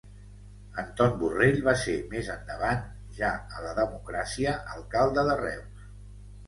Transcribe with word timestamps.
Anton 0.83 1.11
Borrell 1.19 1.59
va 1.67 1.75
ser 1.83 1.95
més 2.15 2.31
endavant, 2.37 2.81
ja 3.21 3.33
a 3.59 3.63
la 3.69 3.77
democràcia, 3.83 4.59
alcalde 4.79 5.29
de 5.31 5.39
Reus. 5.49 5.91